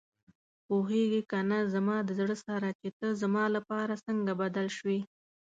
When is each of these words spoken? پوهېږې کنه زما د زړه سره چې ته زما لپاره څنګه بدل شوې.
پوهېږې 0.67 1.21
کنه 1.31 1.57
زما 1.73 1.97
د 2.03 2.09
زړه 2.19 2.35
سره 2.47 2.67
چې 2.79 2.89
ته 2.97 3.07
زما 3.21 3.43
لپاره 3.55 3.93
څنګه 4.05 4.31
بدل 4.41 4.67
شوې. 4.77 4.99